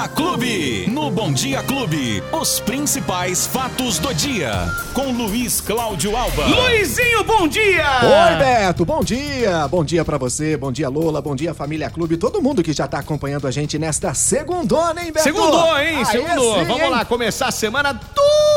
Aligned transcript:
Dia 0.00 0.08
Clube. 0.08 0.86
No 0.88 1.10
Bom 1.10 1.30
Dia 1.30 1.62
Clube, 1.62 2.22
os 2.32 2.58
principais 2.58 3.46
fatos 3.46 3.98
do 3.98 4.14
dia. 4.14 4.50
Com 4.94 5.12
Luiz 5.12 5.60
Cláudio 5.60 6.16
Alba. 6.16 6.46
Luizinho, 6.46 7.22
bom 7.22 7.46
dia! 7.46 7.84
Oi, 8.02 8.36
Beto, 8.38 8.86
bom 8.86 9.04
dia! 9.04 9.68
Bom 9.68 9.84
dia 9.84 10.02
pra 10.02 10.16
você, 10.16 10.56
bom 10.56 10.72
dia, 10.72 10.88
Lola, 10.88 11.20
bom 11.20 11.36
dia, 11.36 11.52
Família 11.52 11.90
Clube, 11.90 12.16
todo 12.16 12.40
mundo 12.40 12.62
que 12.62 12.72
já 12.72 12.88
tá 12.88 13.00
acompanhando 13.00 13.46
a 13.46 13.50
gente 13.50 13.78
nesta 13.78 14.14
segundona, 14.14 15.04
hein, 15.04 15.12
Beto? 15.12 15.22
Segundou, 15.22 15.78
hein? 15.78 15.98
Aí 15.98 16.06
Segundou. 16.06 16.58
sim, 16.60 16.64
Vamos 16.64 16.82
hein? 16.82 16.90
lá, 16.90 17.04
começar 17.04 17.48
a 17.48 17.52
semana 17.52 17.92
tudo 17.92 18.49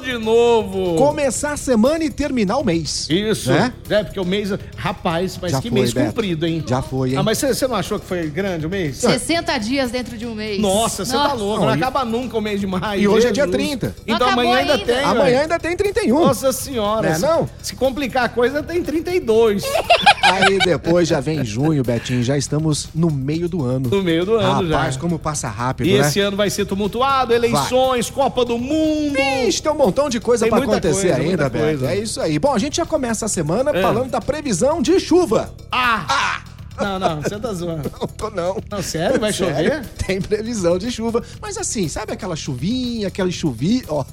de 0.00 0.18
novo. 0.18 0.96
Começar 0.96 1.52
a 1.52 1.56
semana 1.56 2.04
e 2.04 2.10
terminar 2.10 2.58
o 2.58 2.64
mês. 2.64 3.06
Isso. 3.08 3.50
Né? 3.50 3.72
É, 3.88 4.02
porque 4.04 4.18
o 4.20 4.24
mês. 4.24 4.50
Rapaz, 4.76 5.38
mas 5.40 5.52
Já 5.52 5.60
que 5.60 5.70
foi, 5.70 5.78
mês 5.80 5.92
Beto. 5.92 6.06
comprido, 6.06 6.46
hein? 6.46 6.64
Já 6.66 6.82
foi, 6.82 7.10
hein? 7.10 7.16
Ah, 7.16 7.22
mas 7.22 7.38
você 7.38 7.54
você 7.54 7.66
não 7.66 7.76
achou 7.76 7.98
que 7.98 8.06
foi 8.06 8.26
grande 8.28 8.66
o 8.66 8.70
mês? 8.70 8.96
60 8.96 9.56
dias 9.58 9.90
dentro 9.90 10.16
de 10.16 10.26
um 10.26 10.34
mês. 10.34 10.60
Nossa, 10.60 11.04
você 11.04 11.12
tá 11.12 11.32
louco. 11.32 11.60
Não, 11.60 11.68
Não, 11.68 11.74
e- 11.74 11.78
acaba 11.78 12.04
nunca 12.04 12.36
o 12.36 12.40
mês 12.40 12.60
de 12.60 12.66
maio. 12.66 13.00
E 13.00 13.08
hoje 13.08 13.26
é 13.28 13.32
dia 13.32 13.46
30. 13.46 13.94
Então 14.06 14.26
Não 14.26 14.32
amanhã 14.34 14.54
acabou 14.56 14.72
ainda 14.72 14.72
ainda. 14.74 14.84
tem. 14.94 15.04
Amanhã 15.04 15.40
ainda 15.42 15.58
tem 15.58 15.76
31. 15.76 16.20
Nossa 16.20 16.52
senhora. 16.52 17.08
Não 17.10 17.16
é 17.16 17.18
não? 17.18 17.50
se 17.62 17.74
complicar 17.76 18.24
a 18.24 18.28
coisa, 18.28 18.62
tem 18.62 18.82
32 18.82 19.64
Aí 20.32 20.58
depois 20.58 21.06
já 21.08 21.20
vem 21.20 21.44
junho, 21.44 21.82
Betinho, 21.82 22.22
já 22.22 22.36
estamos 22.36 22.88
no 22.94 23.10
meio 23.10 23.48
do 23.48 23.62
ano. 23.64 23.88
no 23.90 24.02
meio 24.02 24.24
do 24.24 24.34
ano 24.36 24.68
Rapaz, 24.70 24.94
já. 24.94 25.00
como 25.00 25.18
passa 25.18 25.48
rápido, 25.48 25.86
E 25.88 25.98
né? 25.98 26.06
esse 26.06 26.20
ano 26.20 26.36
vai 26.36 26.48
ser 26.50 26.64
tumultuado, 26.64 27.32
eleições, 27.32 28.08
Copa 28.10 28.44
do 28.44 28.58
Mundo. 28.58 29.16
Ixi, 29.46 29.62
tem 29.62 29.70
um 29.72 29.76
montão 29.76 30.08
de 30.08 30.20
coisa 30.20 30.46
muita 30.46 30.64
acontecer 30.64 31.08
coisa, 31.14 31.16
ainda, 31.16 31.48
Beto. 31.48 31.84
É 31.86 31.96
isso 31.96 32.20
aí. 32.20 32.38
Bom, 32.38 32.54
a 32.54 32.58
gente 32.58 32.76
já 32.78 32.86
começa 32.86 33.26
a 33.26 33.28
semana 33.28 33.70
É. 33.70 33.82
falando 33.82 34.10
da 34.10 34.20
previsão 34.20 34.80
de 34.80 34.98
chuva. 34.98 35.52
Ah! 35.70 36.40
Não, 36.76 36.98
não, 36.98 37.22
você 37.22 37.38
tá 37.38 37.52
zoando. 37.54 37.88
Não 38.00 38.08
tô 38.08 38.30
não. 38.30 38.56
Não, 38.68 38.82
sério? 38.82 39.20
Vai 39.20 39.32
Sério, 39.32 39.54
chover? 39.54 39.86
Tem 40.04 40.20
previsão 40.20 40.76
de 40.76 40.90
chuva. 40.90 41.22
Mas 41.40 41.56
assim, 41.56 41.86
sabe 41.86 42.12
aquela 42.12 42.34
chuvinha, 42.34 43.06
aquele 43.06 43.30
chuvi? 43.30 43.84
Ó, 43.88 44.04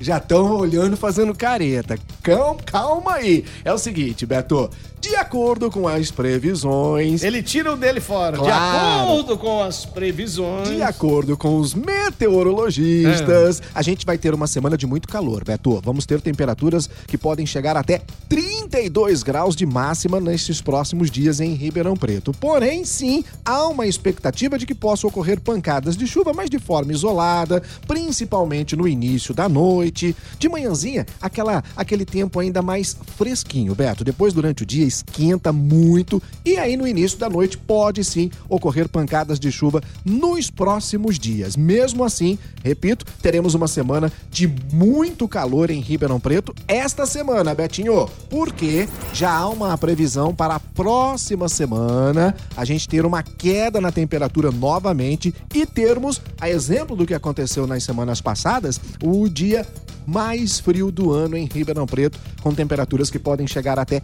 já 0.00 0.16
estão 0.16 0.56
olhando 0.56 0.96
fazendo 0.96 1.34
careta. 1.34 1.98
Calma, 2.22 2.58
calma 2.64 3.12
aí. 3.16 3.44
É 3.62 3.70
o 3.70 3.76
seguinte, 3.76 4.24
Beto. 4.24 4.70
De 5.00 5.16
acordo 5.16 5.70
com 5.70 5.88
as 5.88 6.10
previsões. 6.10 7.22
Ele 7.22 7.42
tira 7.42 7.72
o 7.72 7.76
dele 7.76 8.00
fora. 8.00 8.36
De 8.36 8.42
Claro. 8.44 9.02
acordo 9.12 9.38
com 9.38 9.62
as 9.62 9.86
previsões. 9.86 10.68
De 10.68 10.82
acordo 10.82 11.36
com 11.38 11.58
os 11.58 11.74
meteorologistas, 11.74 13.62
a 13.74 13.80
gente 13.80 14.04
vai 14.04 14.18
ter 14.18 14.34
uma 14.34 14.46
semana 14.46 14.76
de 14.76 14.86
muito 14.86 15.08
calor, 15.08 15.42
Beto. 15.42 15.80
Vamos 15.82 16.04
ter 16.04 16.20
temperaturas 16.20 16.88
que 17.06 17.16
podem 17.16 17.46
chegar 17.46 17.76
até 17.78 18.02
32 18.28 19.22
graus 19.22 19.56
de 19.56 19.64
máxima 19.64 20.20
nesses 20.20 20.60
próximos 20.60 21.10
dias 21.10 21.40
em 21.40 21.54
Ribeirão 21.54 21.96
Preto. 21.96 22.32
Porém, 22.38 22.84
sim, 22.84 23.24
há 23.44 23.66
uma 23.68 23.86
expectativa 23.86 24.58
de 24.58 24.66
que 24.66 24.74
possam 24.74 25.08
ocorrer 25.08 25.40
pancadas 25.40 25.96
de 25.96 26.06
chuva, 26.06 26.32
mas 26.34 26.50
de 26.50 26.58
forma 26.58 26.92
isolada, 26.92 27.62
principalmente 27.86 28.76
no 28.76 28.86
início 28.86 29.32
da 29.32 29.48
noite. 29.48 30.14
De 30.38 30.48
manhãzinha, 30.48 31.06
aquela, 31.22 31.64
aquele 31.74 32.04
tempo 32.04 32.38
ainda 32.38 32.60
mais 32.60 32.96
fresquinho, 33.16 33.74
Beto. 33.74 34.04
Depois, 34.04 34.34
durante 34.34 34.62
o 34.62 34.66
dia, 34.66 34.89
esquenta 34.90 35.52
muito 35.52 36.22
e 36.44 36.56
aí 36.56 36.76
no 36.76 36.86
início 36.86 37.18
da 37.18 37.30
noite 37.30 37.56
pode 37.56 38.04
sim 38.04 38.30
ocorrer 38.48 38.88
pancadas 38.88 39.40
de 39.40 39.50
chuva 39.50 39.80
nos 40.04 40.50
próximos 40.50 41.18
dias. 41.18 41.56
Mesmo 41.56 42.04
assim, 42.04 42.38
repito, 42.62 43.06
teremos 43.22 43.54
uma 43.54 43.68
semana 43.68 44.12
de 44.30 44.46
muito 44.72 45.26
calor 45.26 45.70
em 45.70 45.80
Ribeirão 45.80 46.20
Preto 46.20 46.54
esta 46.68 47.06
semana, 47.06 47.54
Betinho, 47.54 48.08
porque 48.28 48.88
já 49.14 49.30
há 49.30 49.48
uma 49.48 49.76
previsão 49.78 50.34
para 50.34 50.56
a 50.56 50.60
próxima 50.60 51.48
semana 51.48 52.34
a 52.56 52.64
gente 52.64 52.88
ter 52.88 53.06
uma 53.06 53.22
queda 53.22 53.80
na 53.80 53.92
temperatura 53.92 54.50
novamente 54.50 55.34
e 55.54 55.64
termos, 55.64 56.20
a 56.40 56.50
exemplo 56.50 56.96
do 56.96 57.06
que 57.06 57.14
aconteceu 57.14 57.66
nas 57.66 57.84
semanas 57.84 58.20
passadas, 58.20 58.80
o 59.02 59.28
dia 59.28 59.66
mais 60.06 60.58
frio 60.58 60.90
do 60.90 61.12
ano 61.12 61.36
em 61.36 61.46
Ribeirão 61.46 61.86
Preto, 61.86 62.18
com 62.42 62.52
temperaturas 62.52 63.10
que 63.10 63.18
podem 63.18 63.46
chegar 63.46 63.78
até 63.78 64.02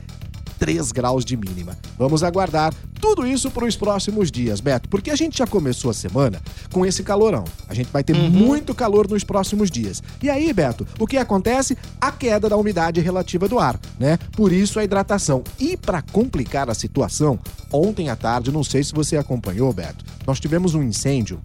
3 0.58 0.92
graus 0.92 1.24
de 1.24 1.36
mínima. 1.36 1.76
Vamos 1.98 2.22
aguardar 2.22 2.72
tudo 3.00 3.26
isso 3.26 3.50
para 3.50 3.64
os 3.64 3.76
próximos 3.76 4.30
dias, 4.30 4.60
Beto, 4.60 4.88
porque 4.88 5.10
a 5.10 5.16
gente 5.16 5.38
já 5.38 5.46
começou 5.46 5.90
a 5.90 5.94
semana 5.94 6.40
com 6.72 6.84
esse 6.84 7.02
calorão. 7.02 7.44
A 7.68 7.74
gente 7.74 7.90
vai 7.92 8.02
ter 8.02 8.14
muito 8.14 8.74
calor 8.74 9.08
nos 9.08 9.22
próximos 9.22 9.70
dias. 9.70 10.02
E 10.22 10.30
aí, 10.30 10.52
Beto, 10.52 10.86
o 10.98 11.06
que 11.06 11.16
acontece? 11.16 11.76
A 12.00 12.10
queda 12.10 12.48
da 12.48 12.56
umidade 12.56 13.00
relativa 13.00 13.48
do 13.48 13.58
ar, 13.58 13.78
né? 13.98 14.18
Por 14.32 14.52
isso 14.52 14.78
a 14.78 14.84
hidratação. 14.84 15.44
E 15.58 15.76
para 15.76 16.02
complicar 16.02 16.70
a 16.70 16.74
situação, 16.74 17.38
ontem 17.72 18.08
à 18.08 18.16
tarde, 18.16 18.50
não 18.50 18.64
sei 18.64 18.82
se 18.82 18.92
você 18.92 19.16
acompanhou, 19.16 19.72
Beto, 19.72 20.04
nós 20.26 20.40
tivemos 20.40 20.74
um 20.74 20.82
incêndio 20.82 21.40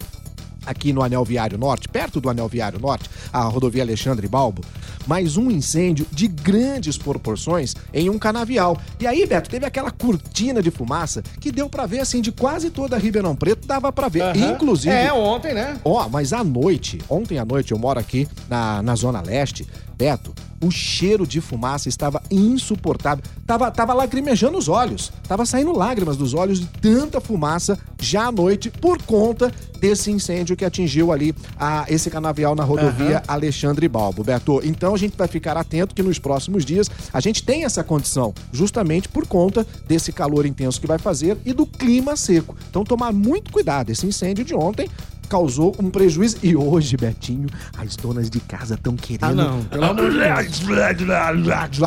aqui 0.65 0.93
no 0.93 1.01
Anel 1.01 1.23
Viário 1.25 1.57
Norte, 1.57 1.87
perto 1.87 2.19
do 2.21 2.29
Anel 2.29 2.47
Viário 2.47 2.79
Norte, 2.79 3.09
a 3.31 3.41
rodovia 3.43 3.83
Alexandre 3.83 4.27
Balbo, 4.27 4.63
mais 5.07 5.37
um 5.37 5.49
incêndio 5.49 6.05
de 6.11 6.27
grandes 6.27 6.97
proporções 6.97 7.75
em 7.93 8.09
um 8.09 8.19
canavial. 8.19 8.77
E 8.99 9.07
aí, 9.07 9.25
Beto, 9.25 9.49
teve 9.49 9.65
aquela 9.65 9.91
cortina 9.91 10.61
de 10.61 10.69
fumaça 10.71 11.23
que 11.39 11.51
deu 11.51 11.69
pra 11.69 11.85
ver 11.85 11.99
assim 11.99 12.21
de 12.21 12.31
quase 12.31 12.69
toda 12.69 12.95
a 12.95 12.99
Ribeirão 12.99 13.35
Preto, 13.35 13.67
dava 13.67 13.91
pra 13.91 14.07
ver, 14.07 14.21
Aham. 14.23 14.51
inclusive 14.53 14.93
É, 14.93 15.11
ontem, 15.11 15.53
né? 15.53 15.77
Ó, 15.83 16.07
mas 16.09 16.33
à 16.33 16.43
noite, 16.43 16.99
ontem 17.09 17.37
à 17.37 17.45
noite, 17.45 17.71
eu 17.71 17.79
moro 17.79 17.99
aqui 17.99 18.27
na, 18.49 18.81
na 18.81 18.95
Zona 18.95 19.21
Leste, 19.21 19.67
Beto, 19.97 20.33
o 20.63 20.69
cheiro 20.71 21.25
de 21.27 21.39
fumaça 21.41 21.89
estava 21.89 22.21
insuportável. 22.29 23.23
Tava, 23.45 23.69
tava 23.71 23.93
lacrimejando 23.93 24.57
os 24.57 24.67
olhos. 24.67 25.11
Tava 25.27 25.45
saindo 25.45 25.75
lágrimas 25.75 26.17
dos 26.17 26.33
olhos 26.33 26.59
de 26.59 26.67
tanta 26.67 27.19
fumaça 27.21 27.77
já 27.99 28.27
à 28.27 28.31
noite 28.31 28.69
por 28.69 29.01
conta 29.03 29.51
desse 29.81 30.11
incêndio 30.11 30.55
que 30.55 30.63
atingiu 30.63 31.11
ali 31.11 31.33
a, 31.59 31.85
esse 31.89 32.11
canavial 32.11 32.55
na 32.55 32.63
rodovia 32.63 33.23
Alexandre 33.27 33.87
Balbo, 33.87 34.23
Beto. 34.23 34.61
Então 34.63 34.93
a 34.93 34.97
gente 34.97 35.17
vai 35.17 35.27
ficar 35.27 35.57
atento 35.57 35.95
que 35.95 36.03
nos 36.03 36.19
próximos 36.19 36.63
dias 36.63 36.87
a 37.11 37.19
gente 37.19 37.43
tem 37.43 37.65
essa 37.65 37.83
condição, 37.83 38.31
justamente 38.53 39.09
por 39.09 39.25
conta 39.25 39.65
desse 39.87 40.13
calor 40.13 40.45
intenso 40.45 40.79
que 40.79 40.85
vai 40.85 40.99
fazer 40.99 41.35
e 41.43 41.51
do 41.51 41.65
clima 41.65 42.15
seco. 42.15 42.55
Então 42.69 42.83
tomar 42.83 43.11
muito 43.11 43.51
cuidado. 43.51 43.89
Esse 43.89 44.05
incêndio 44.05 44.45
de 44.45 44.53
ontem 44.53 44.87
causou 45.31 45.73
um 45.79 45.89
prejuízo. 45.89 46.35
E 46.43 46.57
hoje, 46.57 46.97
Betinho, 46.97 47.47
as 47.77 47.95
donas 47.95 48.29
de 48.29 48.41
casa 48.41 48.75
estão 48.75 48.97
querendo. 48.97 49.23
Ah, 49.23 49.33
não. 49.33 49.63
Pelo 49.63 49.85
amor 49.85 50.11
de 50.11 50.19
Deus. 50.19 50.59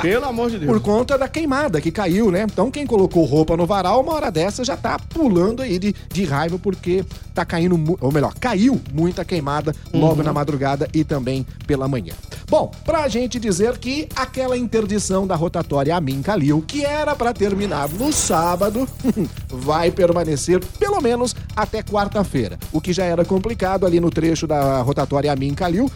Pelo 0.01 0.25
amor 0.25 0.51
de 0.51 0.59
Deus. 0.61 0.73
Por 0.73 0.81
conta 0.81 1.19
da 1.19 1.29
queimada 1.29 1.79
que 1.79 1.91
caiu, 1.91 2.31
né? 2.31 2.47
Então, 2.51 2.71
quem 2.71 2.87
colocou 2.87 3.23
roupa 3.27 3.55
no 3.55 3.67
varal, 3.67 4.01
uma 4.01 4.15
hora 4.15 4.31
dessa 4.31 4.65
já 4.65 4.79
tá 4.79 4.99
pulando 4.99 5.61
aí 5.61 5.79
de, 5.79 5.95
de 6.11 6.25
raiva, 6.25 6.59
porque 6.59 7.05
tá 7.35 7.45
caindo, 7.45 7.99
ou 8.01 8.11
melhor, 8.11 8.33
caiu 8.41 8.81
muita 8.95 9.27
queimada 9.27 9.75
logo 9.93 10.23
na 10.23 10.33
madrugada 10.33 10.89
e 10.95 11.05
também 11.05 11.47
pela 11.67 11.87
manhã. 11.87 12.15
Bom, 12.49 12.71
pra 12.85 13.09
gente 13.09 13.39
dizer 13.39 13.77
que 13.79 14.09
aquela 14.15 14.57
interdição 14.57 15.27
da 15.27 15.35
rotatória 15.35 15.97
Amin 15.97 16.23
Calil, 16.23 16.63
que 16.67 16.85
era 16.85 17.15
pra 17.15 17.33
terminar 17.33 17.89
no 17.89 18.13
sábado, 18.13 18.89
vai 19.49 19.91
permanecer 19.91 20.65
pelo 20.79 21.01
menos 21.01 21.35
até 21.57 21.83
quarta-feira. 21.83 22.59
O 22.73 22.81
que 22.81 22.93
já 22.93 23.05
era 23.05 23.25
complicado 23.35 23.85
ali 23.85 23.99
no 23.99 24.11
trecho 24.11 24.47
da 24.47 24.81
rotatória 24.81 25.33
Amin 25.33 25.55
Calil, 25.55 25.91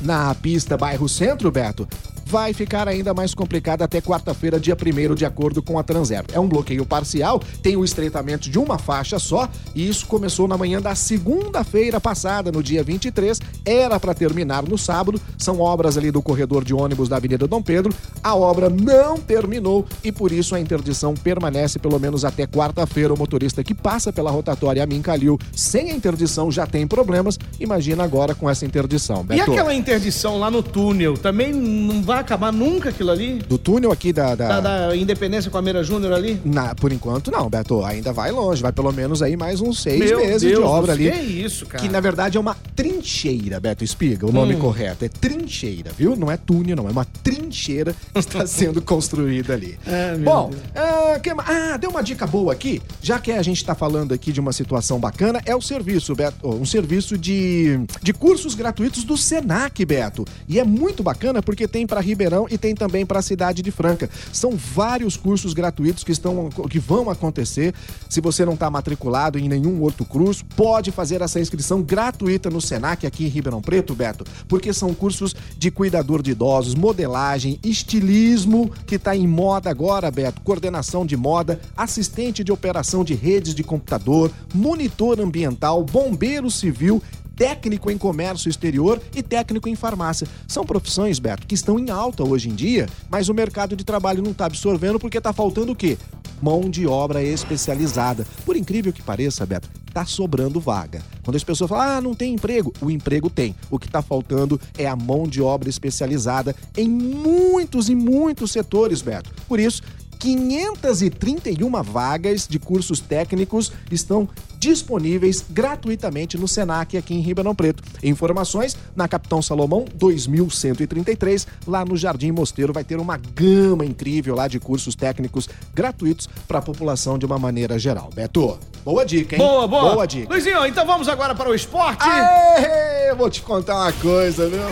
na 0.00 0.34
pista 0.34 0.78
bairro 0.78 1.06
Centro, 1.06 1.50
Beto, 1.50 1.86
vai 2.34 2.52
ficar 2.52 2.88
ainda 2.88 3.14
mais 3.14 3.32
complicado 3.32 3.82
até 3.82 4.00
quarta-feira, 4.00 4.58
dia 4.58 4.74
1 4.76 5.14
de 5.14 5.24
acordo 5.24 5.62
com 5.62 5.78
a 5.78 5.84
Transerv. 5.84 6.26
É 6.32 6.40
um 6.40 6.48
bloqueio 6.48 6.84
parcial, 6.84 7.40
tem 7.62 7.76
o 7.76 7.84
estreitamento 7.84 8.50
de 8.50 8.58
uma 8.58 8.76
faixa 8.76 9.20
só, 9.20 9.48
e 9.72 9.88
isso 9.88 10.04
começou 10.06 10.48
na 10.48 10.58
manhã 10.58 10.82
da 10.82 10.96
segunda-feira 10.96 12.00
passada, 12.00 12.50
no 12.50 12.60
dia 12.60 12.82
23, 12.82 13.40
era 13.64 14.00
para 14.00 14.12
terminar 14.14 14.64
no 14.64 14.76
sábado. 14.76 15.20
São 15.38 15.60
obras 15.60 15.96
ali 15.96 16.10
do 16.10 16.20
corredor 16.20 16.64
de 16.64 16.74
ônibus 16.74 17.08
da 17.08 17.18
Avenida 17.18 17.46
Dom 17.46 17.62
Pedro. 17.62 17.94
A 18.20 18.34
obra 18.34 18.68
não 18.68 19.16
terminou 19.16 19.86
e 20.02 20.10
por 20.10 20.32
isso 20.32 20.56
a 20.56 20.60
interdição 20.60 21.14
permanece 21.14 21.78
pelo 21.78 22.00
menos 22.00 22.24
até 22.24 22.48
quarta-feira. 22.48 23.14
O 23.14 23.16
motorista 23.16 23.62
que 23.62 23.74
passa 23.74 24.12
pela 24.12 24.32
rotatória 24.32 24.82
Amin 24.82 25.02
Calil 25.02 25.38
sem 25.54 25.92
a 25.92 25.94
interdição 25.94 26.50
já 26.50 26.66
tem 26.66 26.84
problemas. 26.84 27.38
Imagina 27.60 28.02
agora 28.02 28.34
com 28.34 28.50
essa 28.50 28.66
interdição. 28.66 29.20
E 29.20 29.36
Beto. 29.36 29.52
aquela 29.52 29.72
interdição 29.72 30.36
lá 30.36 30.50
no 30.50 30.64
túnel? 30.64 31.14
Também 31.14 31.52
não 31.52 32.02
vai 32.02 32.23
acabar 32.24 32.52
nunca 32.52 32.88
aquilo 32.90 33.10
ali? 33.10 33.34
Do 33.48 33.58
túnel 33.58 33.92
aqui 33.92 34.12
da. 34.12 34.34
da- 34.34 34.60
Da, 34.60 34.88
da 34.88 34.96
Independência 34.96 35.50
com 35.50 35.58
a 35.58 35.62
Meira 35.62 35.82
Júnior 35.84 36.12
ali? 36.12 36.40
Na- 36.44 36.74
por 36.74 36.92
enquanto, 36.92 37.30
não, 37.30 37.48
Beto. 37.48 37.84
Ainda 37.84 38.12
vai 38.12 38.30
longe. 38.30 38.62
Vai 38.62 38.72
pelo 38.72 38.92
menos 38.92 39.22
aí 39.22 39.36
mais 39.36 39.60
uns 39.60 39.80
seis 39.82 39.98
Meu 40.10 40.18
meses 40.18 40.42
Deus 40.42 40.58
de 40.58 40.64
obra 40.64 40.92
ali. 40.92 41.10
Que 41.10 41.16
isso, 41.18 41.66
cara? 41.66 41.82
Que 41.82 41.88
na 41.90 42.00
verdade 42.00 42.36
é 42.36 42.40
uma 42.40 42.56
trincheira, 42.74 43.58
Beto 43.60 43.84
Espiga, 43.84 44.26
o 44.26 44.32
nome 44.32 44.56
correto. 44.56 45.04
É 45.04 45.08
trincheira, 45.08 45.90
viu? 45.96 46.16
Não 46.16 46.30
é 46.30 46.36
túnel, 46.36 46.76
não. 46.76 46.88
É 46.88 46.90
uma 46.92 47.04
trincheira 47.04 47.94
que 48.12 48.18
está 48.18 48.46
sendo 48.46 48.80
construída 48.80 49.52
ali. 49.54 49.78
É, 49.86 50.16
Bom, 50.16 50.50
ah, 50.74 51.18
que 51.18 51.30
ah, 51.30 51.76
deu 51.76 51.90
uma 51.90 52.02
dica 52.02 52.26
boa 52.26 52.52
aqui. 52.52 52.80
Já 53.02 53.18
que 53.18 53.32
a 53.32 53.42
gente 53.42 53.58
está 53.58 53.74
falando 53.74 54.12
aqui 54.12 54.32
de 54.32 54.40
uma 54.40 54.52
situação 54.52 54.98
bacana, 54.98 55.40
é 55.44 55.54
o 55.54 55.60
serviço, 55.60 56.14
Beto. 56.14 56.48
Um 56.48 56.64
serviço 56.64 57.16
de, 57.18 57.80
de 58.02 58.12
cursos 58.12 58.54
gratuitos 58.54 59.04
do 59.04 59.16
Senac, 59.16 59.84
Beto. 59.84 60.24
E 60.48 60.58
é 60.60 60.64
muito 60.64 61.02
bacana 61.02 61.42
porque 61.42 61.66
tem 61.68 61.86
para 61.86 62.00
Ribeirão 62.04 62.46
e 62.50 62.58
tem 62.58 62.74
também 62.74 63.04
para 63.04 63.18
a 63.18 63.22
cidade 63.22 63.62
de 63.62 63.70
Franca. 63.70 64.08
São 64.32 64.52
vários 64.56 65.16
cursos 65.16 65.52
gratuitos 65.54 66.04
que, 66.04 66.12
estão, 66.12 66.48
que 66.70 66.78
vão 66.78 67.10
acontecer. 67.10 67.74
Se 68.08 68.20
você 68.20 68.44
não 68.44 68.54
está 68.54 68.70
matriculado 68.70 69.38
em 69.38 69.48
nenhum 69.48 69.80
outro 69.80 70.04
curso, 70.04 70.44
pode 70.56 70.90
fazer 70.90 71.20
essa 71.22 71.40
inscrição 71.40 71.82
gratuita 71.82 72.50
no 72.50 72.60
Senac 72.60 73.06
aqui 73.06 73.24
em 73.24 73.28
Ribeirão 73.28 73.60
Preto, 73.60 73.94
Beto, 73.94 74.24
porque 74.46 74.72
são 74.72 74.94
cursos 74.94 75.34
de 75.56 75.70
cuidador 75.70 76.22
de 76.22 76.32
idosos, 76.32 76.74
modelagem, 76.74 77.58
estilismo, 77.64 78.70
que 78.86 78.96
está 78.96 79.16
em 79.16 79.26
moda 79.26 79.70
agora, 79.70 80.10
Beto, 80.10 80.40
coordenação 80.42 81.06
de 81.06 81.16
moda, 81.16 81.60
assistente 81.76 82.44
de 82.44 82.52
operação 82.52 83.02
de 83.02 83.14
redes 83.14 83.54
de 83.54 83.64
computador, 83.64 84.30
monitor 84.52 85.20
ambiental, 85.20 85.82
bombeiro 85.84 86.50
civil 86.50 87.02
técnico 87.36 87.90
em 87.90 87.98
comércio 87.98 88.48
exterior 88.48 89.00
e 89.14 89.22
técnico 89.22 89.68
em 89.68 89.74
farmácia. 89.74 90.26
São 90.46 90.64
profissões, 90.64 91.18
Beto, 91.18 91.46
que 91.46 91.54
estão 91.54 91.78
em 91.78 91.90
alta 91.90 92.24
hoje 92.24 92.48
em 92.48 92.54
dia, 92.54 92.88
mas 93.10 93.28
o 93.28 93.34
mercado 93.34 93.76
de 93.76 93.84
trabalho 93.84 94.22
não 94.22 94.30
está 94.30 94.46
absorvendo 94.46 94.98
porque 94.98 95.18
está 95.18 95.32
faltando 95.32 95.72
o 95.72 95.76
quê? 95.76 95.98
Mão 96.42 96.68
de 96.68 96.86
obra 96.86 97.22
especializada. 97.22 98.26
Por 98.44 98.56
incrível 98.56 98.92
que 98.92 99.02
pareça, 99.02 99.46
Beto, 99.46 99.68
tá 99.94 100.04
sobrando 100.04 100.60
vaga. 100.60 101.00
Quando 101.22 101.36
as 101.36 101.44
pessoas 101.44 101.70
falam, 101.70 101.98
ah, 101.98 102.00
não 102.00 102.14
tem 102.14 102.34
emprego, 102.34 102.72
o 102.80 102.90
emprego 102.90 103.30
tem. 103.30 103.54
O 103.70 103.78
que 103.78 103.86
está 103.86 104.02
faltando 104.02 104.60
é 104.76 104.86
a 104.86 104.96
mão 104.96 105.26
de 105.26 105.40
obra 105.40 105.70
especializada 105.70 106.54
em 106.76 106.88
muitos 106.88 107.88
e 107.88 107.94
muitos 107.94 108.50
setores, 108.50 109.00
Beto. 109.00 109.30
Por 109.48 109.60
isso, 109.60 109.82
531 110.24 111.82
vagas 111.82 112.48
de 112.48 112.58
cursos 112.58 112.98
técnicos 112.98 113.70
estão 113.90 114.26
disponíveis 114.58 115.44
gratuitamente 115.50 116.38
no 116.38 116.48
Senac 116.48 116.96
aqui 116.96 117.12
em 117.12 117.20
Ribeirão 117.20 117.54
Preto. 117.54 117.82
Informações 118.02 118.74
na 118.96 119.06
Capitão 119.06 119.42
Salomão 119.42 119.84
2133, 119.94 121.46
lá 121.66 121.84
no 121.84 121.94
Jardim 121.94 122.30
Mosteiro 122.30 122.72
vai 122.72 122.82
ter 122.82 122.98
uma 122.98 123.18
gama 123.18 123.84
incrível 123.84 124.34
lá 124.34 124.48
de 124.48 124.58
cursos 124.58 124.94
técnicos 124.94 125.46
gratuitos 125.74 126.26
para 126.48 126.58
a 126.58 126.62
população 126.62 127.18
de 127.18 127.26
uma 127.26 127.38
maneira 127.38 127.78
geral. 127.78 128.08
Beto, 128.14 128.58
boa 128.82 129.04
dica, 129.04 129.36
hein? 129.36 129.42
Boa, 129.42 129.68
boa. 129.68 129.92
Boa 129.92 130.06
dica. 130.06 130.32
Luizinho, 130.32 130.64
então 130.64 130.86
vamos 130.86 131.06
agora 131.06 131.34
para 131.34 131.50
o 131.50 131.54
esporte. 131.54 132.02
Aê, 132.02 133.14
vou 133.14 133.28
te 133.28 133.42
contar 133.42 133.76
uma 133.76 133.92
coisa, 133.92 134.48
viu? 134.48 134.62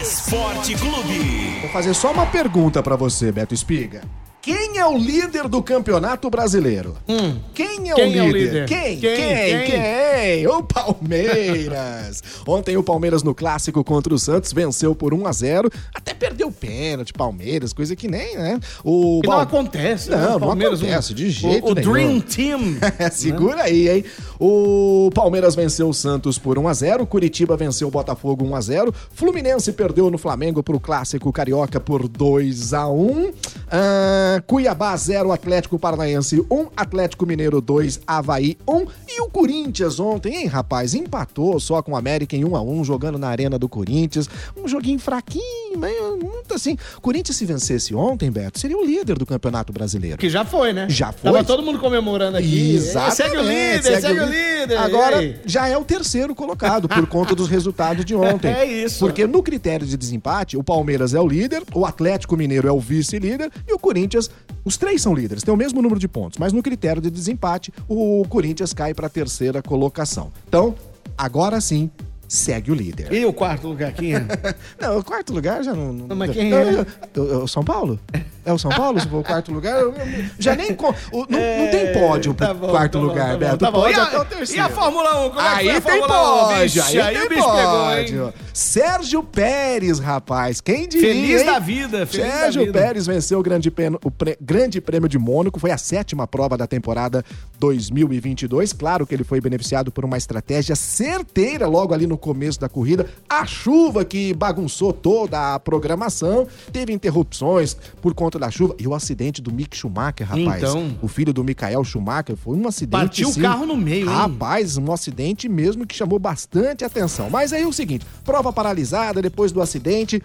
Esporte 0.00 0.76
Clube. 0.76 1.58
Vou 1.60 1.70
fazer 1.70 1.92
só 1.92 2.12
uma 2.12 2.26
pergunta 2.26 2.80
para 2.84 2.94
você, 2.94 3.32
Beto 3.32 3.52
Espiga. 3.52 4.02
Quem 4.42 4.69
é 4.80 4.86
o 4.86 4.96
líder 4.96 5.46
do 5.48 5.62
Campeonato 5.62 6.28
Brasileiro? 6.30 6.96
Hum. 7.08 7.36
Quem 7.54 7.90
é, 7.90 7.94
Quem 7.94 8.16
o, 8.16 8.18
é 8.18 8.22
o 8.24 8.32
líder? 8.32 8.66
Quem? 8.66 8.98
Quem? 8.98 9.14
Quem? 9.16 9.66
Quem? 9.66 10.46
O 10.48 10.62
Palmeiras. 10.62 12.22
Ontem 12.46 12.76
o 12.76 12.82
Palmeiras 12.82 13.22
no 13.22 13.34
clássico 13.34 13.84
contra 13.84 14.14
o 14.14 14.18
Santos 14.18 14.52
venceu 14.52 14.94
por 14.94 15.12
1 15.14 15.26
a 15.26 15.32
0, 15.32 15.70
até 15.94 16.14
perdeu 16.14 16.48
o 16.48 16.52
pênalti, 16.52 17.12
Palmeiras, 17.12 17.72
coisa 17.72 17.94
que 17.94 18.08
nem, 18.08 18.36
né? 18.36 18.58
O 18.84 19.20
Que 19.22 19.28
não 19.28 19.34
Pal- 19.36 19.42
acontece, 19.42 20.10
né? 20.10 20.16
Não, 20.16 20.28
O 20.28 20.30
não 20.32 20.40
Palmeiras, 20.48 20.80
acontece, 20.82 21.12
um- 21.12 21.16
de 21.16 21.30
jeito 21.30 21.66
o, 21.66 21.70
o 21.70 21.74
nenhum. 21.74 21.92
Dream 21.92 22.20
Team. 22.24 22.76
É, 22.98 23.10
segura 23.10 23.62
aí, 23.64 23.88
hein? 23.88 24.04
O 24.38 25.10
Palmeiras 25.14 25.54
venceu 25.54 25.88
o 25.88 25.94
Santos 25.94 26.38
por 26.38 26.58
1 26.58 26.66
a 26.68 26.72
0, 26.74 27.06
Curitiba 27.06 27.56
venceu 27.56 27.88
o 27.88 27.90
Botafogo 27.90 28.44
1 28.46 28.54
a 28.56 28.60
0, 28.60 28.94
Fluminense 29.12 29.72
perdeu 29.72 30.10
no 30.10 30.16
Flamengo 30.18 30.62
pro 30.62 30.80
clássico 30.80 31.30
carioca 31.32 31.78
por 31.78 32.08
2 32.08 32.72
a 32.72 32.88
1. 32.88 33.32
Ah, 33.70 34.42
Cuiabá 34.46 34.69
0, 34.96 35.32
Atlético 35.32 35.78
Paranaense 35.78 36.44
1, 36.50 36.68
Atlético 36.76 37.26
Mineiro 37.26 37.60
2, 37.60 38.00
Havaí 38.06 38.56
1 38.68 38.86
e 39.08 39.20
o 39.20 39.28
Corinthians 39.28 40.00
ontem, 40.00 40.36
hein, 40.36 40.46
rapaz, 40.46 40.94
empatou 40.94 41.60
só 41.60 41.82
com 41.82 41.92
o 41.92 41.96
América 41.96 42.36
em 42.36 42.44
1 42.44 42.56
a 42.56 42.62
1, 42.62 42.84
jogando 42.84 43.18
na 43.18 43.28
Arena 43.28 43.58
do 43.58 43.68
Corinthians, 43.68 44.28
um 44.56 44.66
joguinho 44.66 44.98
fraquinho, 44.98 45.69
meio 45.76 46.16
muito 46.16 46.54
assim. 46.54 46.76
Corinthians 47.00 47.36
se 47.36 47.44
vencesse 47.44 47.94
ontem, 47.94 48.30
Beto, 48.30 48.58
seria 48.58 48.76
o 48.76 48.84
líder 48.84 49.18
do 49.18 49.26
Campeonato 49.26 49.72
Brasileiro. 49.72 50.18
Que 50.18 50.28
já 50.28 50.44
foi, 50.44 50.72
né? 50.72 50.86
Já 50.88 51.12
foi. 51.12 51.30
Tava 51.30 51.44
todo 51.44 51.62
mundo 51.62 51.78
comemorando 51.78 52.36
aqui. 52.36 52.74
Exatamente. 52.74 53.16
Segue 53.16 53.36
o 53.36 53.42
líder, 53.42 54.00
segue, 54.00 54.20
o 54.20 54.26
líder. 54.26 54.76
Agora 54.76 55.40
já 55.44 55.68
é 55.68 55.76
o 55.76 55.84
terceiro 55.84 56.34
colocado 56.34 56.88
por 56.88 57.06
conta 57.06 57.34
dos 57.34 57.48
resultados 57.48 58.04
de 58.04 58.14
ontem. 58.14 58.50
É 58.60 58.64
isso. 58.64 58.98
Porque 58.98 59.26
no 59.26 59.42
critério 59.42 59.86
de 59.86 59.96
desempate, 59.96 60.56
o 60.56 60.62
Palmeiras 60.62 61.14
é 61.14 61.20
o 61.20 61.26
líder, 61.26 61.62
o 61.72 61.86
Atlético 61.86 62.36
Mineiro 62.36 62.68
é 62.68 62.72
o 62.72 62.80
vice-líder 62.80 63.50
e 63.66 63.72
o 63.72 63.78
Corinthians, 63.78 64.28
os 64.64 64.76
três 64.76 65.00
são 65.00 65.14
líderes, 65.14 65.42
tem 65.42 65.54
o 65.54 65.56
mesmo 65.56 65.80
número 65.80 65.98
de 65.98 66.08
pontos, 66.08 66.38
mas 66.38 66.52
no 66.52 66.62
critério 66.62 67.00
de 67.00 67.10
desempate, 67.10 67.72
o 67.88 68.24
Corinthians 68.28 68.74
cai 68.74 68.92
para 68.92 69.06
a 69.06 69.10
terceira 69.10 69.62
colocação. 69.62 70.32
Então, 70.48 70.74
agora 71.16 71.60
sim, 71.60 71.90
segue 72.32 72.70
o 72.70 72.74
líder. 72.74 73.12
E 73.12 73.26
o 73.26 73.32
quarto 73.32 73.66
lugar, 73.66 73.92
quem 73.92 74.14
é? 74.14 74.24
Não, 74.80 74.98
o 74.98 75.04
quarto 75.04 75.32
lugar 75.32 75.64
já 75.64 75.74
não. 75.74 75.92
não 75.92 76.14
Mas 76.16 76.30
quem 76.30 76.52
é? 76.52 76.86
o 77.18 77.46
São 77.48 77.64
Paulo? 77.64 77.98
É 78.44 78.52
o 78.52 78.58
São 78.58 78.70
Paulo? 78.70 79.00
Se 79.00 79.08
for 79.08 79.18
o 79.18 79.24
quarto 79.24 79.52
lugar, 79.52 79.80
eu- 79.80 79.92
eu- 79.92 80.24
já 80.38 80.54
nem. 80.54 80.70
o- 80.70 81.26
não, 81.28 81.38
não 81.38 81.70
tem 81.70 81.92
pódio 81.92 82.32
pro 82.32 82.46
Tá 82.46 82.54
bom, 82.54 82.68
quarto 82.68 82.92
tá 82.92 82.98
bom, 83.00 83.04
lugar, 83.06 83.30
tá 83.32 83.36
Beto. 83.36 83.58
tá 83.58 83.70
bom. 83.70 83.88
E 83.88 83.94
a- 83.94 84.26
E 84.54 84.60
a 84.60 84.68
Fórmula 84.68 85.26
1? 85.26 85.30
Como 85.30 85.40
é 85.40 85.42
que 85.42 85.48
Aí 85.48 85.64
foi 85.66 85.74
a 85.76 85.80
tem 85.80 85.98
Fórmula 86.00 86.20
1? 86.20 86.48
pódio, 86.48 86.58
Vixe, 86.62 86.80
aí, 86.80 87.00
aí 87.00 87.14
tem 87.16 87.26
o 87.26 87.28
bicho 87.28 87.52
pegou, 87.52 87.96
hein? 88.28 88.32
Sérgio 88.60 89.22
Pérez, 89.22 89.98
rapaz, 89.98 90.60
quem 90.60 90.86
diria, 90.86 91.08
Feliz 91.14 91.40
hein? 91.40 91.46
da 91.46 91.58
vida, 91.58 92.04
feliz 92.06 92.26
da 92.28 92.38
Sérgio 92.40 92.66
vida. 92.66 92.78
Pérez 92.78 93.06
venceu 93.06 93.38
o 93.40 93.42
grande, 93.42 93.70
prêmio, 93.70 93.98
o 94.04 94.10
prê- 94.10 94.36
grande 94.38 94.82
Prêmio 94.82 95.08
de 95.08 95.18
Mônaco, 95.18 95.58
foi 95.58 95.70
a 95.70 95.78
sétima 95.78 96.26
prova 96.26 96.58
da 96.58 96.66
temporada 96.66 97.24
2022. 97.58 98.74
Claro 98.74 99.06
que 99.06 99.14
ele 99.14 99.24
foi 99.24 99.40
beneficiado 99.40 99.90
por 99.90 100.04
uma 100.04 100.18
estratégia 100.18 100.76
certeira 100.76 101.66
logo 101.66 101.94
ali 101.94 102.06
no 102.06 102.18
começo 102.18 102.60
da 102.60 102.68
corrida. 102.68 103.06
A 103.26 103.46
chuva 103.46 104.04
que 104.04 104.34
bagunçou 104.34 104.92
toda 104.92 105.54
a 105.54 105.58
programação, 105.58 106.46
teve 106.70 106.92
interrupções 106.92 107.74
por 108.02 108.12
conta 108.12 108.38
da 108.38 108.50
chuva 108.50 108.74
e 108.78 108.86
o 108.86 108.94
acidente 108.94 109.40
do 109.40 109.50
Mick 109.50 109.74
Schumacher, 109.74 110.26
rapaz. 110.26 110.58
Então. 110.62 110.98
O 111.00 111.08
filho 111.08 111.32
do 111.32 111.42
Michael 111.42 111.82
Schumacher 111.82 112.36
foi 112.36 112.58
um 112.58 112.68
acidente 112.68 112.90
Partiu 112.90 113.30
o 113.30 113.32
sim. 113.32 113.40
carro 113.40 113.64
no 113.64 113.76
meio, 113.76 114.06
hein? 114.06 114.14
Rapaz, 114.14 114.76
um 114.76 114.92
acidente 114.92 115.48
mesmo 115.48 115.86
que 115.86 115.96
chamou 115.96 116.18
bastante 116.18 116.84
atenção. 116.84 117.30
Mas 117.30 117.54
aí 117.54 117.62
é 117.62 117.66
o 117.66 117.72
seguinte, 117.72 118.04
prova 118.22 118.49
paralisada 118.52 119.22
depois 119.22 119.52
do 119.52 119.60
acidente, 119.60 120.22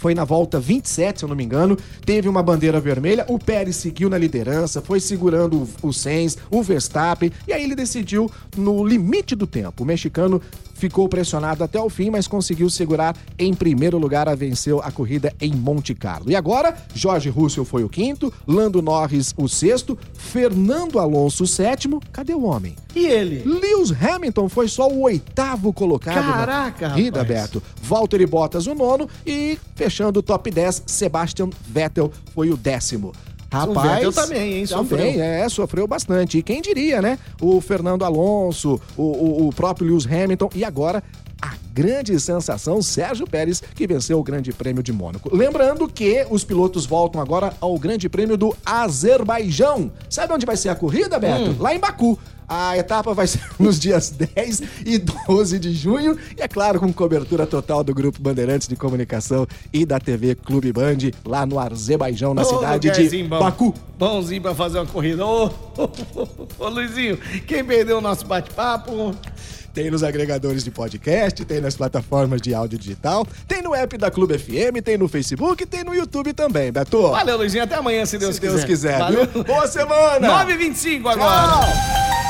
foi 0.00 0.14
na 0.14 0.24
volta 0.24 0.58
27, 0.58 1.18
se 1.18 1.24
eu 1.26 1.28
não 1.28 1.36
me 1.36 1.44
engano, 1.44 1.76
teve 2.06 2.26
uma 2.26 2.42
bandeira 2.42 2.80
vermelha, 2.80 3.26
o 3.28 3.38
Pérez 3.38 3.76
seguiu 3.76 4.08
na 4.08 4.16
liderança, 4.16 4.80
foi 4.80 4.98
segurando 4.98 5.68
o, 5.82 5.88
o 5.88 5.92
Sainz, 5.92 6.38
o 6.50 6.62
Verstappen, 6.62 7.30
e 7.46 7.52
aí 7.52 7.62
ele 7.62 7.74
decidiu 7.74 8.30
no 8.56 8.82
limite 8.86 9.36
do 9.36 9.46
tempo. 9.46 9.82
O 9.82 9.86
mexicano 9.86 10.40
ficou 10.80 11.06
pressionado 11.08 11.62
até 11.62 11.78
o 11.78 11.90
fim, 11.90 12.08
mas 12.08 12.26
conseguiu 12.26 12.70
segurar 12.70 13.14
em 13.38 13.52
primeiro 13.52 13.98
lugar, 13.98 14.28
a 14.28 14.34
venceu 14.34 14.80
a 14.82 14.90
corrida 14.90 15.32
em 15.38 15.52
Monte 15.54 15.94
Carlo. 15.94 16.30
E 16.30 16.34
agora, 16.34 16.74
Jorge 16.94 17.28
Russell 17.28 17.66
foi 17.66 17.84
o 17.84 17.88
quinto, 17.88 18.32
Lando 18.48 18.80
Norris 18.80 19.34
o 19.36 19.46
sexto, 19.46 19.96
Fernando 20.14 20.98
Alonso 20.98 21.44
o 21.44 21.46
sétimo, 21.46 22.00
cadê 22.10 22.32
o 22.32 22.44
homem? 22.44 22.74
E 22.96 23.06
ele? 23.06 23.42
Lewis 23.44 23.92
Hamilton 23.92 24.48
foi 24.48 24.68
só 24.68 24.88
o 24.88 25.02
oitavo 25.02 25.72
colocado 25.72 26.14
Caraca, 26.14 26.88
na 26.88 26.94
corrida. 26.94 27.22
Beto. 27.22 27.62
Valtteri 27.82 28.26
Bottas 28.26 28.66
o 28.66 28.74
nono 28.74 29.08
e 29.26 29.58
fechando 29.74 30.20
o 30.20 30.22
top 30.22 30.50
10, 30.50 30.84
Sebastian 30.86 31.50
Vettel 31.68 32.10
foi 32.34 32.50
o 32.50 32.56
décimo. 32.56 33.12
Rapaz, 33.50 33.92
Vettel 33.94 34.12
também, 34.12 34.52
hein? 34.60 34.66
Também, 34.66 34.86
Sofreu. 35.14 35.22
é, 35.22 35.48
sofreu 35.48 35.86
bastante. 35.86 36.38
E 36.38 36.42
quem 36.42 36.62
diria, 36.62 37.02
né? 37.02 37.18
O 37.40 37.60
Fernando 37.60 38.04
Alonso, 38.04 38.80
o, 38.96 39.02
o- 39.02 39.48
o 39.48 39.52
próprio 39.52 39.88
Lewis 39.88 40.06
Hamilton 40.06 40.50
e 40.54 40.64
agora 40.64 41.02
a 41.42 41.54
grande 41.72 42.20
sensação, 42.20 42.82
Sérgio 42.82 43.26
Pérez, 43.26 43.62
que 43.74 43.86
venceu 43.86 44.18
o 44.18 44.22
Grande 44.22 44.52
Prêmio 44.52 44.82
de 44.82 44.92
Mônaco. 44.92 45.34
Lembrando 45.34 45.88
que 45.88 46.26
os 46.30 46.44
pilotos 46.44 46.84
voltam 46.84 47.20
agora 47.20 47.54
ao 47.60 47.78
Grande 47.78 48.08
Prêmio 48.10 48.36
do 48.36 48.54
Azerbaijão. 48.64 49.90
Sabe 50.08 50.32
onde 50.34 50.44
vai 50.46 50.56
ser 50.56 50.68
a 50.68 50.74
corrida, 50.74 51.18
Beto? 51.18 51.56
Lá 51.58 51.74
em 51.74 51.78
Baku. 51.78 52.18
A 52.52 52.76
etapa 52.76 53.14
vai 53.14 53.28
ser 53.28 53.40
nos 53.60 53.78
dias 53.78 54.10
10 54.10 54.62
e 54.84 54.98
12 54.98 55.56
de 55.60 55.72
junho 55.72 56.18
e, 56.36 56.42
é 56.42 56.48
claro, 56.48 56.80
com 56.80 56.92
cobertura 56.92 57.46
total 57.46 57.84
do 57.84 57.94
Grupo 57.94 58.20
Bandeirantes 58.20 58.66
de 58.66 58.74
Comunicação 58.74 59.46
e 59.72 59.86
da 59.86 60.00
TV 60.00 60.34
Clube 60.34 60.72
Band, 60.72 60.96
lá 61.24 61.46
no 61.46 61.60
Azerbaijão, 61.60 62.34
na 62.34 62.42
Ô, 62.42 62.44
cidade 62.46 62.90
de 63.08 63.22
bom. 63.22 63.38
Baku. 63.38 63.72
Bonzinho 63.96 64.42
pra 64.42 64.52
fazer 64.52 64.78
uma 64.78 64.86
corrida. 64.86 65.24
Ô, 65.24 65.48
ô, 66.58 66.68
Luizinho, 66.68 67.16
quem 67.46 67.64
perdeu 67.64 67.98
o 67.98 68.00
nosso 68.00 68.26
bate-papo? 68.26 69.14
Tem 69.72 69.88
nos 69.88 70.02
agregadores 70.02 70.64
de 70.64 70.72
podcast, 70.72 71.44
tem 71.44 71.60
nas 71.60 71.76
plataformas 71.76 72.42
de 72.42 72.52
áudio 72.52 72.76
digital, 72.76 73.24
tem 73.46 73.62
no 73.62 73.72
app 73.72 73.96
da 73.96 74.10
Clube 74.10 74.36
FM, 74.36 74.82
tem 74.84 74.98
no 74.98 75.06
Facebook, 75.06 75.64
tem 75.66 75.84
no 75.84 75.94
YouTube 75.94 76.32
também, 76.32 76.72
Beto. 76.72 77.10
Valeu, 77.10 77.36
Luizinho. 77.36 77.62
Até 77.62 77.76
amanhã, 77.76 78.04
se 78.04 78.18
Deus 78.18 78.34
Se 78.34 78.40
quiser. 78.40 78.54
Deus 78.54 78.64
quiser, 78.64 78.98
Valeu. 78.98 79.26
viu? 79.28 79.44
Boa 79.44 79.68
semana! 79.68 80.44
9h25 80.44 81.06
agora. 81.06 81.66
Tchau! 81.66 81.99